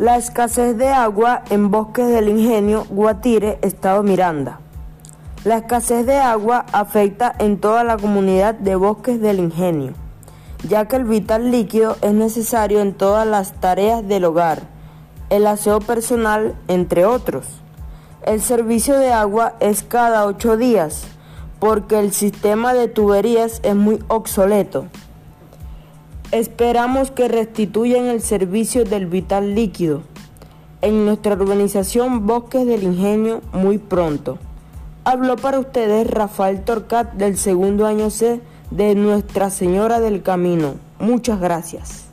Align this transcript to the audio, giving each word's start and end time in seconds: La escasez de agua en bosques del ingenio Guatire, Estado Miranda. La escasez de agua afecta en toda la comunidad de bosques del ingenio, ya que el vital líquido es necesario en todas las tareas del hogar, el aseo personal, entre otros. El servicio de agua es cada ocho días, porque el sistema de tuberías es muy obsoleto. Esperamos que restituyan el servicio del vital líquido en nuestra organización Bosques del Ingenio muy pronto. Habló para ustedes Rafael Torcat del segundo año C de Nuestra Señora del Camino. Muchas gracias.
La 0.00 0.16
escasez 0.16 0.76
de 0.76 0.86
agua 0.90 1.42
en 1.50 1.72
bosques 1.72 2.06
del 2.06 2.28
ingenio 2.28 2.86
Guatire, 2.88 3.58
Estado 3.62 4.04
Miranda. 4.04 4.60
La 5.42 5.56
escasez 5.56 6.06
de 6.06 6.18
agua 6.18 6.66
afecta 6.70 7.34
en 7.40 7.58
toda 7.58 7.82
la 7.82 7.96
comunidad 7.96 8.54
de 8.54 8.76
bosques 8.76 9.20
del 9.20 9.40
ingenio, 9.40 9.94
ya 10.68 10.86
que 10.86 10.94
el 10.94 11.02
vital 11.02 11.50
líquido 11.50 11.96
es 12.00 12.12
necesario 12.12 12.80
en 12.80 12.94
todas 12.94 13.26
las 13.26 13.54
tareas 13.54 14.06
del 14.06 14.26
hogar, 14.26 14.62
el 15.30 15.48
aseo 15.48 15.80
personal, 15.80 16.54
entre 16.68 17.04
otros. 17.04 17.46
El 18.22 18.40
servicio 18.40 18.96
de 19.00 19.12
agua 19.12 19.54
es 19.58 19.82
cada 19.82 20.26
ocho 20.26 20.56
días, 20.56 21.08
porque 21.58 21.98
el 21.98 22.12
sistema 22.12 22.72
de 22.72 22.86
tuberías 22.86 23.58
es 23.64 23.74
muy 23.74 23.98
obsoleto. 24.06 24.84
Esperamos 26.30 27.10
que 27.10 27.26
restituyan 27.26 28.04
el 28.04 28.20
servicio 28.20 28.84
del 28.84 29.06
vital 29.06 29.54
líquido 29.54 30.02
en 30.82 31.06
nuestra 31.06 31.32
organización 31.32 32.26
Bosques 32.26 32.66
del 32.66 32.82
Ingenio 32.82 33.40
muy 33.54 33.78
pronto. 33.78 34.38
Habló 35.04 35.36
para 35.36 35.58
ustedes 35.58 36.06
Rafael 36.06 36.64
Torcat 36.64 37.14
del 37.14 37.38
segundo 37.38 37.86
año 37.86 38.10
C 38.10 38.42
de 38.70 38.94
Nuestra 38.94 39.48
Señora 39.48 40.00
del 40.00 40.22
Camino. 40.22 40.74
Muchas 40.98 41.40
gracias. 41.40 42.08